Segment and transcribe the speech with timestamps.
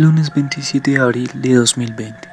[0.00, 2.26] Lunes 27 de abril de 2020,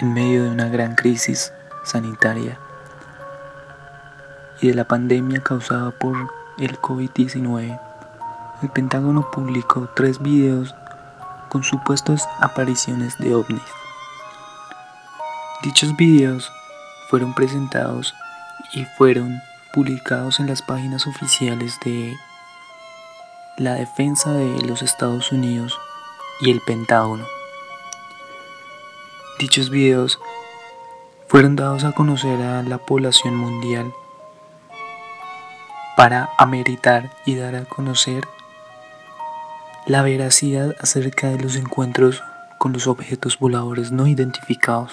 [0.00, 1.52] en medio de una gran crisis
[1.84, 2.58] sanitaria
[4.60, 6.16] y de la pandemia causada por
[6.58, 7.80] el COVID-19,
[8.64, 10.74] el Pentágono publicó tres videos
[11.48, 13.62] con supuestas apariciones de ovnis.
[15.62, 16.50] Dichos videos
[17.08, 18.16] fueron presentados
[18.72, 19.40] y fueron
[19.72, 22.16] publicados en las páginas oficiales de
[23.58, 25.78] la defensa de los Estados Unidos
[26.40, 27.26] y el Pentágono.
[29.38, 30.18] Dichos videos
[31.28, 33.92] fueron dados a conocer a la población mundial
[35.96, 38.24] para ameritar y dar a conocer
[39.86, 42.22] la veracidad acerca de los encuentros
[42.58, 44.92] con los objetos voladores no identificados,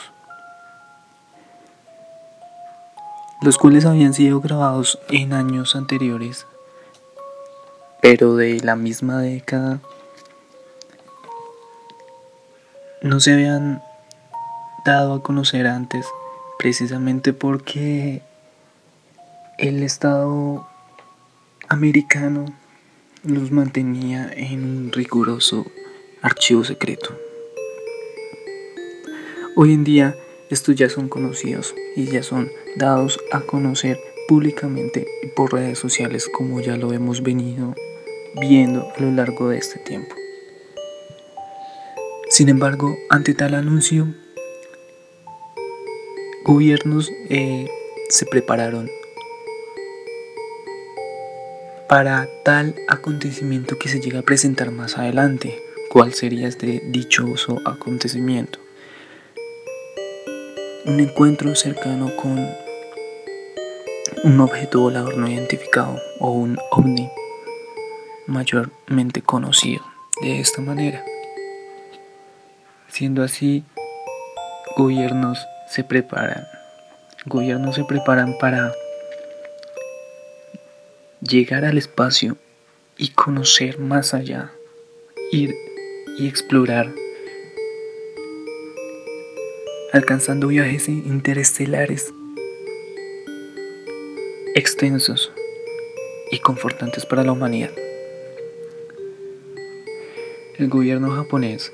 [3.41, 6.45] los cuales habían sido grabados en años anteriores,
[8.01, 9.79] pero de la misma década
[13.01, 13.81] no se habían
[14.85, 16.05] dado a conocer antes,
[16.57, 18.21] precisamente porque
[19.57, 20.67] el Estado
[21.67, 22.45] americano
[23.23, 25.65] los mantenía en un riguroso
[26.21, 27.15] archivo secreto.
[29.55, 30.15] Hoy en día
[30.49, 36.61] estos ya son conocidos y ya son dados a conocer públicamente por redes sociales como
[36.61, 37.75] ya lo hemos venido
[38.39, 40.15] viendo a lo largo de este tiempo.
[42.37, 44.13] Sin embargo, ante tal anuncio,
[46.45, 47.67] gobiernos eh,
[48.09, 48.91] se prepararon
[51.89, 55.59] para tal acontecimiento que se llega a presentar más adelante.
[55.89, 58.59] ¿Cuál sería este dichoso acontecimiento?
[60.85, 62.47] Un encuentro cercano con
[64.23, 67.09] un objeto volador no identificado o un ovni
[68.27, 69.83] mayormente conocido
[70.21, 71.03] de esta manera.
[72.97, 73.63] Siendo así,
[74.75, 75.37] gobiernos
[75.69, 76.47] se preparan.
[77.27, 78.73] Gobiernos se preparan para
[81.21, 82.37] llegar al espacio
[82.97, 84.51] y conocer más allá,
[85.31, 85.53] ir
[86.17, 86.91] y explorar,
[89.93, 92.11] alcanzando viajes interestelares
[94.55, 95.31] extensos
[96.31, 97.69] y confortantes para la humanidad.
[100.57, 101.71] El gobierno japonés,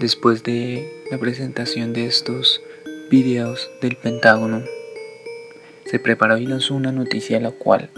[0.00, 2.60] después de la presentación de estos
[3.10, 4.62] videos del Pentágono,
[5.84, 7.90] se preparó y lanzó una noticia la cual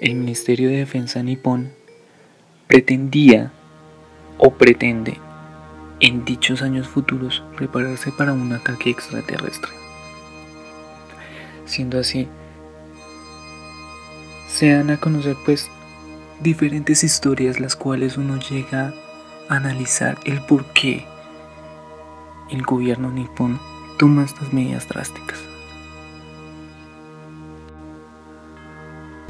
[0.00, 1.72] el Ministerio de Defensa nipón
[2.66, 3.52] pretendía
[4.36, 5.18] o pretende
[6.00, 9.72] en dichos años futuros prepararse para un ataque extraterrestre.
[11.64, 12.28] Siendo así,
[14.48, 15.68] se dan a conocer pues
[16.40, 19.07] diferentes historias las cuales uno llega a
[19.48, 21.06] analizar el por qué
[22.50, 23.60] el gobierno nipón
[23.98, 25.38] toma estas medidas drásticas.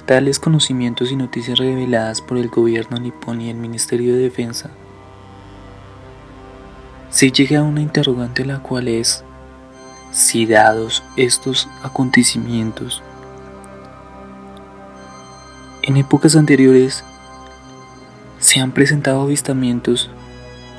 [0.07, 4.71] Tales conocimientos y noticias reveladas por el gobierno nipón y el Ministerio de Defensa,
[7.11, 9.25] se llega a una interrogante la cual es
[10.11, 13.03] si dados estos acontecimientos
[15.83, 17.05] en épocas anteriores
[18.39, 20.11] se han presentado avistamientos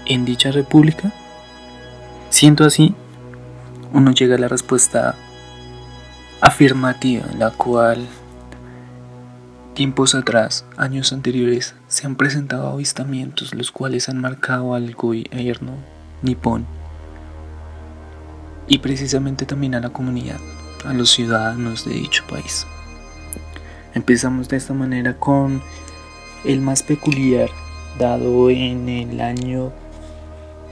[0.06, 1.14] en dicha república?
[2.30, 2.96] Siento así,
[3.94, 5.16] uno llega a la respuesta
[6.42, 8.08] afirmativa, la cual
[9.80, 15.72] Tiempos atrás, años anteriores, se han presentado avistamientos los cuales han marcado al gobierno
[16.22, 16.66] nipón
[18.68, 20.42] y precisamente también a la comunidad,
[20.84, 22.68] a los ciudadanos de dicho país.
[23.94, 25.62] Empezamos de esta manera con
[26.46, 27.50] el más peculiar
[27.98, 29.72] dado en el año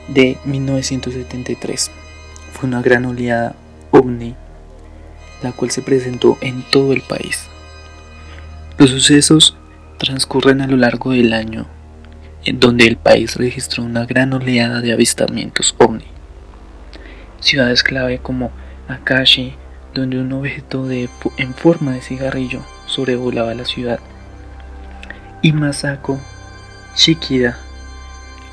[0.07, 1.91] de 1973.
[2.53, 3.55] Fue una gran oleada
[3.91, 4.35] ovni,
[5.43, 7.47] la cual se presentó en todo el país.
[8.77, 9.55] Los sucesos
[9.97, 11.65] transcurren a lo largo del año,
[12.45, 16.05] en donde el país registró una gran oleada de avistamientos ovni.
[17.39, 18.51] Ciudades clave como
[18.87, 19.53] Akashi,
[19.93, 23.99] donde un objeto de, en forma de cigarrillo sobrevolaba la ciudad,
[25.41, 26.19] y Masako
[26.95, 27.57] Shikida,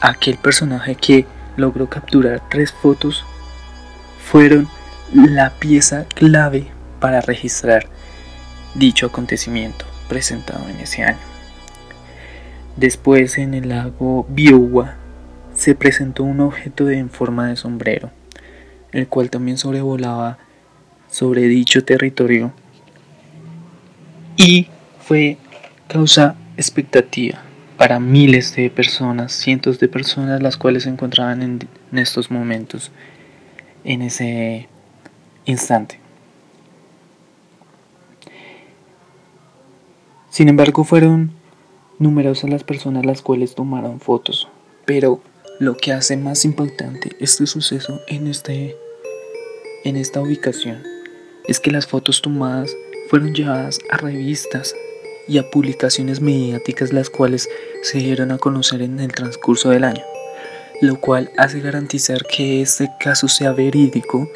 [0.00, 1.26] aquel personaje que
[1.56, 3.24] logró capturar tres fotos,
[4.22, 4.68] fueron
[5.12, 6.66] la pieza clave
[7.00, 7.86] para registrar
[8.74, 11.18] dicho acontecimiento presentado en ese año.
[12.76, 14.94] Después en el lago Biuwa
[15.54, 18.10] se presentó un objeto en forma de sombrero,
[18.92, 20.38] el cual también sobrevolaba
[21.08, 22.52] sobre dicho territorio
[24.36, 24.68] y
[25.00, 25.38] fue
[25.86, 27.42] causa expectativa,
[27.76, 32.92] para miles de personas, cientos de personas las cuales se encontraban en, en estos momentos,
[33.84, 34.68] en ese
[35.44, 35.98] instante.
[40.30, 41.32] Sin embargo, fueron
[41.98, 44.48] numerosas las personas las cuales tomaron fotos,
[44.84, 45.20] pero
[45.60, 48.76] lo que hace más impactante este suceso en, este,
[49.84, 50.82] en esta ubicación
[51.46, 52.74] es que las fotos tomadas
[53.08, 54.74] fueron llevadas a revistas
[55.26, 57.48] y a publicaciones mediáticas las cuales
[57.82, 60.02] se dieron a conocer en el transcurso del año,
[60.80, 64.28] lo cual hace garantizar que este caso sea verídico,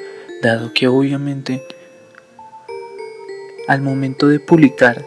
[0.42, 1.62] dado que obviamente
[3.66, 5.04] al momento de publicar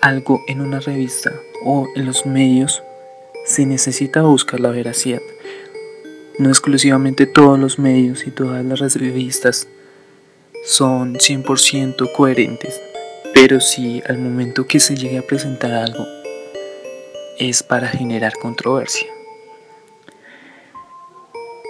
[0.00, 1.32] algo en una revista
[1.64, 2.82] o en los medios
[3.44, 5.20] se necesita buscar la veracidad.
[6.38, 9.66] No exclusivamente todos los medios y todas las revistas
[10.64, 12.80] son 100% coherentes,
[13.34, 16.06] pero si al momento que se llegue a presentar algo
[17.38, 19.08] es para generar controversia.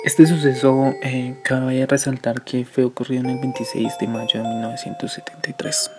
[0.04, 5.90] Este suceso eh, cabe resaltar que fue ocurrido en el 26 de mayo de 1973.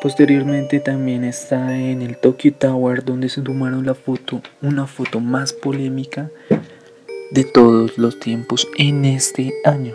[0.00, 5.52] Posteriormente también está en el Tokyo Tower donde se tomaron la foto, una foto más
[5.52, 6.30] polémica
[7.30, 9.94] de todos los tiempos en este año.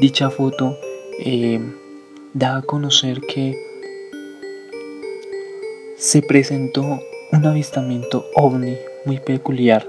[0.00, 0.78] Dicha foto
[1.18, 1.60] eh,
[2.34, 3.54] da a conocer que
[5.96, 7.00] se presentó
[7.30, 9.86] un avistamiento ovni muy peculiar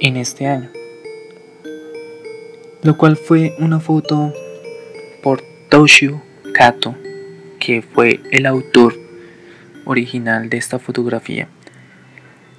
[0.00, 0.70] en este año,
[2.82, 4.32] lo cual fue una foto
[5.22, 6.20] por Toshio
[6.52, 6.94] Kato,
[7.58, 8.94] que fue el autor
[9.86, 11.48] original de esta fotografía,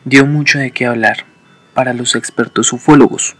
[0.06, 1.25] dio mucho de qué hablar
[1.73, 3.35] para los expertos ufólogos.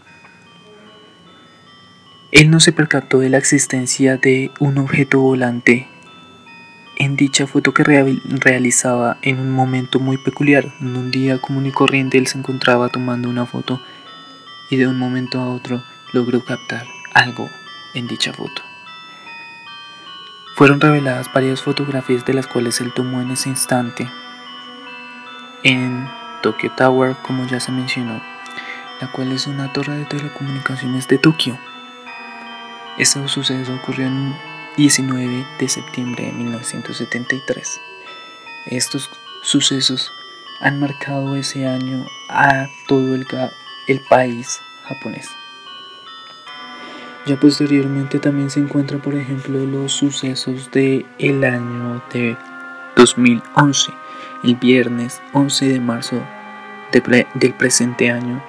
[2.36, 5.88] Él no se percató de la existencia de un objeto volante
[6.96, 10.66] en dicha foto que realizaba en un momento muy peculiar.
[10.82, 13.80] En un día común y corriente él se encontraba tomando una foto
[14.68, 16.84] y de un momento a otro logró captar
[17.14, 17.48] algo
[17.94, 18.60] en dicha foto.
[20.56, 24.10] Fueron reveladas varias fotografías de las cuales él tomó en ese instante
[25.62, 26.06] en
[26.42, 28.20] Tokyo Tower, como ya se mencionó,
[29.00, 31.58] la cual es una torre de telecomunicaciones de Tokio.
[32.98, 34.34] Este suceso ocurrió en
[34.78, 37.80] 19 de septiembre de 1973.
[38.70, 39.10] Estos
[39.42, 40.10] sucesos
[40.60, 43.26] han marcado ese año a todo el,
[44.08, 45.28] país japonés.
[47.26, 52.34] Ya posteriormente también se encuentran, por ejemplo, los sucesos del el año de
[52.96, 53.92] 2011.
[54.42, 56.22] El viernes 11 de marzo
[56.92, 58.42] del presente año,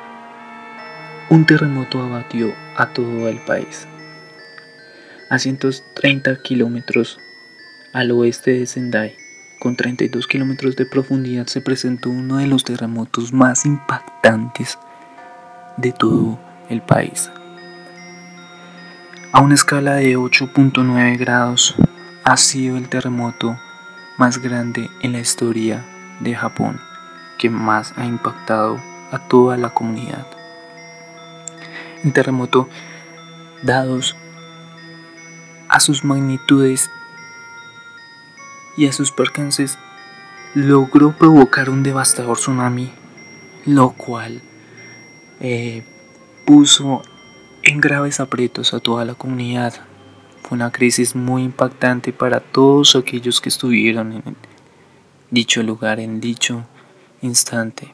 [1.29, 3.87] un terremoto abatió a todo el país.
[5.29, 7.19] A 130 kilómetros
[7.91, 9.17] al oeste de Sendai,
[9.59, 14.77] con 32 kilómetros de profundidad, se presentó uno de los terremotos más impactantes
[15.75, 17.29] de todo el país.
[19.33, 21.75] A una escala de 8.9 grados,
[22.23, 23.59] ha sido el terremoto
[24.17, 25.85] más grande en la historia
[26.21, 26.79] de Japón,
[27.37, 28.81] que más ha impactado
[29.11, 30.25] a toda la comunidad.
[32.05, 32.69] El terremoto,
[33.61, 34.15] dados
[35.69, 36.89] a sus magnitudes
[38.75, 39.77] y a sus percances,
[40.53, 42.91] logró provocar un devastador tsunami,
[43.65, 44.41] lo cual
[45.39, 45.83] eh,
[46.45, 47.01] puso
[47.63, 49.73] en graves aprietos a toda la comunidad.
[50.43, 54.35] Fue una crisis muy impactante para todos aquellos que estuvieron en
[55.31, 56.63] dicho lugar, en dicho
[57.21, 57.93] instante.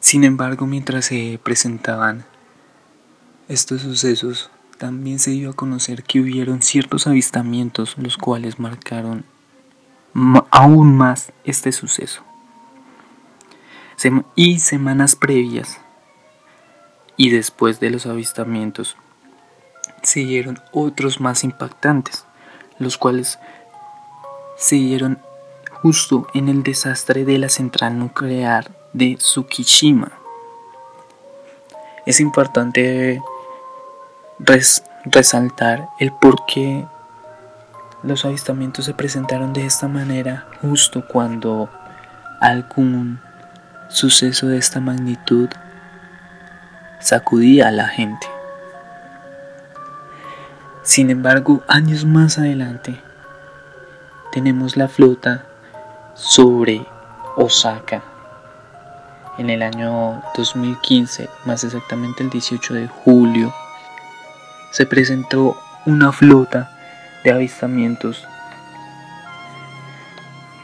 [0.00, 2.24] Sin embargo, mientras se presentaban
[3.48, 9.26] estos sucesos, también se dio a conocer que hubieron ciertos avistamientos los cuales marcaron
[10.50, 12.22] aún más este suceso.
[14.34, 15.78] y semanas previas
[17.18, 18.96] y después de los avistamientos
[20.02, 22.24] siguieron otros más impactantes,
[22.78, 23.38] los cuales
[24.56, 25.18] se dieron
[25.82, 30.12] justo en el desastre de la central nuclear de Tsukishima.
[32.06, 33.20] Es importante
[35.04, 36.86] resaltar el por qué
[38.02, 41.68] los avistamientos se presentaron de esta manera justo cuando
[42.40, 43.20] algún
[43.88, 45.48] suceso de esta magnitud
[47.00, 48.26] sacudía a la gente.
[50.82, 53.00] Sin embargo, años más adelante,
[54.32, 55.44] tenemos la flota
[56.14, 56.86] sobre
[57.36, 58.02] Osaka.
[59.38, 63.52] En el año 2015, más exactamente el 18 de julio,
[64.70, 66.70] se presentó una flota
[67.24, 68.26] de avistamientos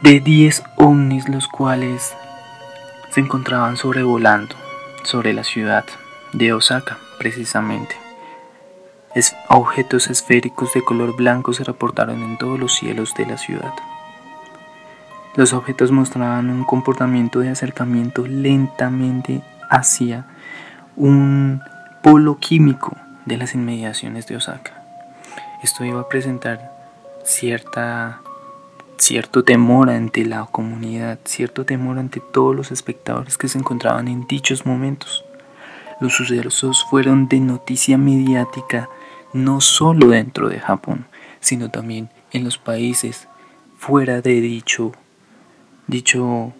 [0.01, 2.15] de 10 ovnis los cuales
[3.11, 4.55] se encontraban sobrevolando
[5.03, 5.85] sobre la ciudad
[6.33, 7.95] de Osaka precisamente.
[9.49, 13.73] objetos esféricos de color blanco se reportaron en todos los cielos de la ciudad.
[15.35, 20.25] Los objetos mostraban un comportamiento de acercamiento lentamente hacia
[20.95, 21.61] un
[22.01, 22.95] polo químico
[23.27, 24.83] de las inmediaciones de Osaka.
[25.61, 26.71] Esto iba a presentar
[27.25, 28.21] cierta,
[28.97, 34.27] cierto temor ante la comunidad, cierto temor ante todos los espectadores que se encontraban en
[34.27, 35.25] dichos momentos.
[35.99, 38.89] Los sucesos fueron de noticia mediática
[39.33, 41.05] no solo dentro de Japón,
[41.41, 43.27] sino también en los países
[43.77, 44.93] fuera de dicho
[45.87, 46.53] dicho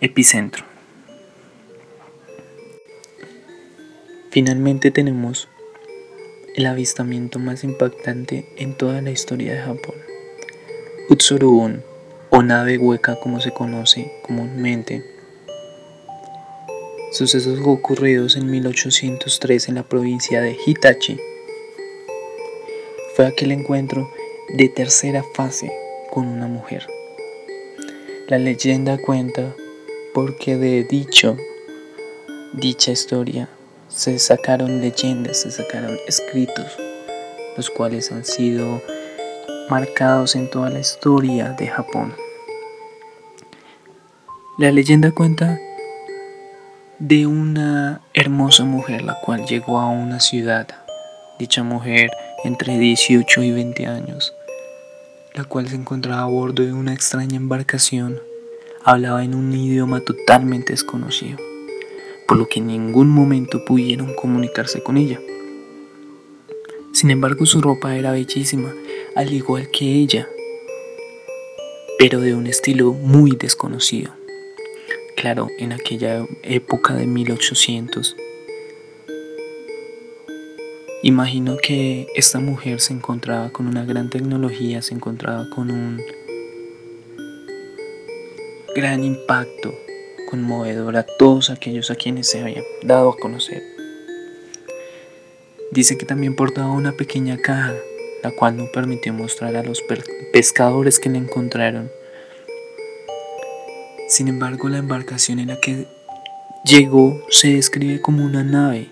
[0.00, 0.64] epicentro.
[4.30, 5.48] Finalmente tenemos
[6.54, 9.96] el avistamiento más impactante en toda la historia de Japón.
[11.10, 11.82] Utsurubun,
[12.30, 15.04] o nave hueca como se conoce comúnmente.
[17.10, 21.18] Sucesos ocurridos en 1803 en la provincia de Hitachi.
[23.16, 24.10] Fue aquel encuentro
[24.56, 25.72] de tercera fase
[26.10, 26.86] con una mujer.
[28.28, 29.54] La leyenda cuenta
[30.12, 31.36] porque de dicho,
[32.52, 33.48] dicha historia
[33.94, 36.66] se sacaron leyendas, se sacaron escritos,
[37.56, 38.82] los cuales han sido
[39.70, 42.12] marcados en toda la historia de Japón.
[44.58, 45.58] La leyenda cuenta
[46.98, 50.66] de una hermosa mujer la cual llegó a una ciudad,
[51.38, 52.10] dicha mujer
[52.42, 54.34] entre 18 y 20 años,
[55.34, 58.20] la cual se encontraba a bordo de una extraña embarcación,
[58.84, 61.38] hablaba en un idioma totalmente desconocido,
[62.26, 65.20] por lo que en ningún momento pudieron comunicarse con ella.
[66.92, 68.72] Sin embargo, su ropa era bellísima,
[69.16, 70.28] al igual que ella,
[71.98, 74.12] pero de un estilo muy desconocido.
[75.16, 78.16] Claro, en aquella época de 1800,
[81.04, 86.00] Imagino que esta mujer se encontraba con una gran tecnología, se encontraba con un
[88.74, 89.74] gran impacto
[90.30, 93.62] conmovedor a todos aquellos a quienes se había dado a conocer.
[95.70, 97.74] Dice que también portaba una pequeña caja,
[98.22, 99.82] la cual no permitió mostrar a los
[100.32, 101.90] pescadores que la encontraron.
[104.08, 105.86] Sin embargo, la embarcación en la que
[106.64, 108.90] llegó se describe como una nave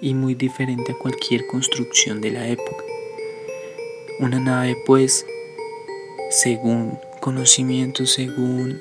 [0.00, 2.84] y muy diferente a cualquier construcción de la época.
[4.20, 5.26] Una nave pues,
[6.30, 8.80] según conocimientos, según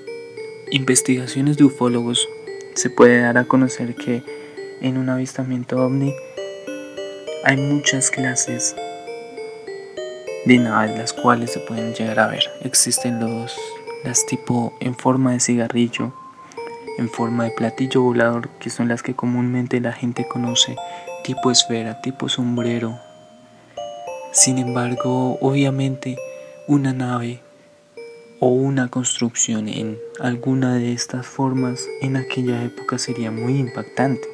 [0.73, 2.27] investigaciones de ufólogos,
[2.73, 4.23] se puede dar a conocer que
[4.81, 6.11] en un avistamiento ovni
[7.43, 8.75] hay muchas clases
[10.45, 12.43] de naves las cuales se pueden llegar a ver.
[12.63, 13.55] Existen los
[14.03, 16.11] las tipo en forma de cigarrillo,
[16.97, 20.75] en forma de platillo volador, que son las que comúnmente la gente conoce
[21.23, 22.99] tipo esfera, tipo sombrero.
[24.31, 26.17] Sin embargo, obviamente,
[26.67, 27.41] una nave
[28.45, 34.27] o una construcción en alguna de estas formas en aquella época sería muy impactante.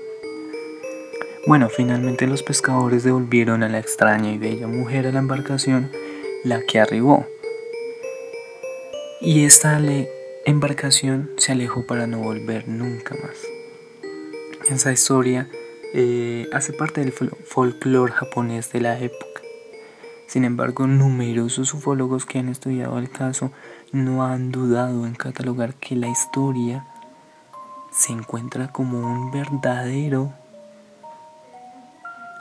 [1.45, 5.91] Bueno, finalmente los pescadores devolvieron a la extraña y bella mujer a la embarcación,
[6.43, 7.27] la que arribó.
[9.21, 9.79] Y esta
[10.43, 13.37] embarcación se alejó para no volver nunca más.
[14.71, 15.47] Esa historia
[15.93, 19.29] eh, hace parte del folclore japonés de la época.
[20.29, 23.51] Sin embargo, numerosos ufólogos que han estudiado el caso
[23.91, 26.85] no han dudado en catalogar que la historia
[27.91, 30.31] se encuentra como un verdadero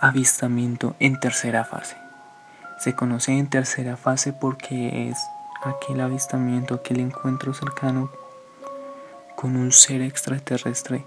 [0.01, 1.97] avistamiento en tercera fase.
[2.79, 5.19] Se conoce en tercera fase porque es
[5.65, 8.11] aquel avistamiento, aquel encuentro cercano
[9.37, 11.05] con un ser extraterrestre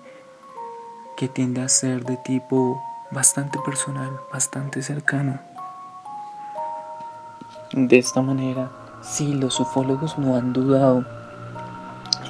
[1.16, 2.82] que tiende a ser de tipo
[3.12, 5.40] bastante personal, bastante cercano.
[7.74, 8.72] De esta manera,
[9.02, 11.04] si los ufólogos no han dudado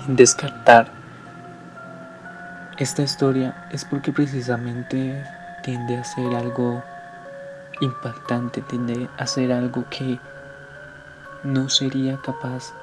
[0.07, 0.91] en descartar
[2.77, 5.23] esta historia, es porque precisamente
[5.63, 6.83] tiende a ser algo
[7.79, 10.19] impactante, tiende a ser algo que
[11.43, 12.73] no sería capaz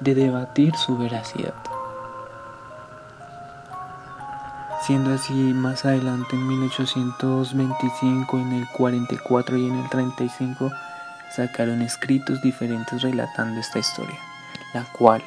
[0.00, 1.54] de debatir su veracidad.
[4.82, 10.70] Siendo así, más adelante en 1825, en el 44 y en el 35,
[11.34, 14.18] sacaron escritos diferentes relatando esta historia,
[14.74, 15.22] la cual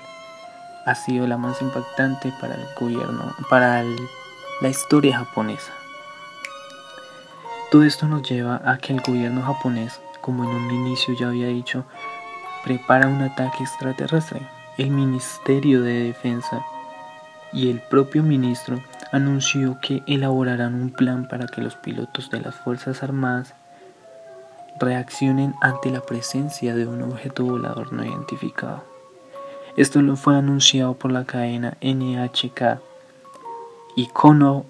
[0.86, 3.84] ha sido la más impactante para el gobierno, para
[4.62, 5.72] la historia japonesa.
[7.72, 11.48] Todo esto nos lleva a que el gobierno japonés, como en un inicio ya había
[11.48, 11.86] dicho,
[12.64, 14.42] prepara un ataque extraterrestre.
[14.78, 16.64] el Ministerio de Defensa
[17.52, 22.56] y el propio ministro anunció que elaborarán un plan para que los pilotos de las
[22.56, 23.56] Fuerzas Armadas
[24.80, 28.84] reaccionen ante la presencia de un objeto volador no identificado.
[29.76, 32.80] Esto lo fue anunciado por la cadena NHK
[33.96, 34.66] y Kono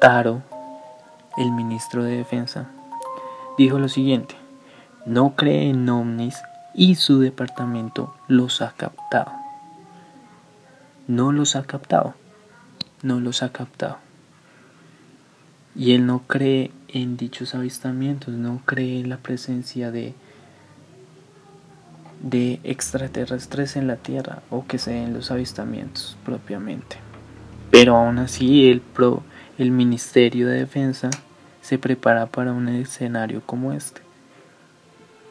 [0.00, 0.42] Taro,
[1.36, 2.68] el ministro de Defensa,
[3.56, 4.34] dijo lo siguiente,
[5.06, 6.36] no cree en ovnis
[6.74, 9.32] y su departamento los ha captado.
[11.08, 12.14] No los ha captado,
[13.02, 13.98] no los ha captado.
[15.74, 20.14] Y él no cree en dichos avistamientos, no cree en la presencia de,
[22.22, 26.96] de extraterrestres en la Tierra o que se den los avistamientos propiamente.
[27.70, 29.22] Pero aún así el, pro,
[29.56, 31.08] el Ministerio de Defensa
[31.62, 34.02] se prepara para un escenario como este.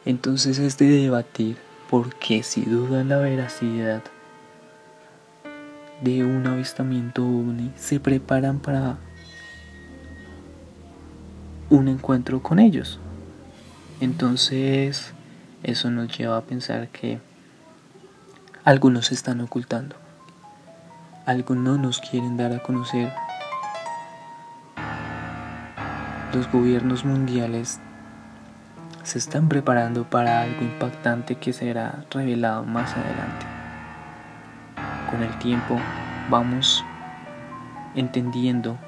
[0.04, 1.56] Entonces es de debatir
[1.88, 4.02] porque si dudan la veracidad
[6.02, 8.98] de un avistamiento ovni, se preparan para
[11.72, 13.00] un encuentro con ellos.
[14.00, 15.14] Entonces,
[15.62, 17.18] eso nos lleva a pensar que
[18.62, 19.96] algunos se están ocultando.
[21.24, 23.10] Algunos nos quieren dar a conocer.
[26.34, 27.80] Los gobiernos mundiales
[29.02, 33.46] se están preparando para algo impactante que será revelado más adelante.
[35.10, 35.80] Con el tiempo
[36.28, 36.84] vamos
[37.94, 38.78] entendiendo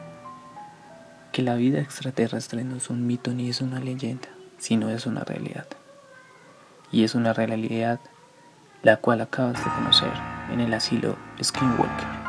[1.34, 5.24] que la vida extraterrestre no es un mito ni es una leyenda, sino es una
[5.24, 5.66] realidad.
[6.92, 7.98] Y es una realidad
[8.84, 10.12] la cual acabas de conocer
[10.52, 12.23] en el asilo Skinwalker.